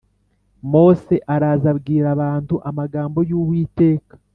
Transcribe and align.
Mose 0.71 1.15
araza 1.33 1.67
abwira 1.73 2.07
abantu 2.15 2.55
amagambo 2.69 3.19
y 3.29 3.33
Uwiteka 3.39 4.13